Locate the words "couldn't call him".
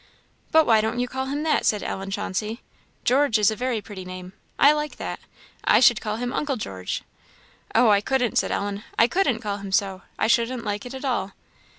9.07-9.71